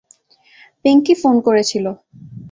[0.85, 1.85] Pinki phone করেছিল।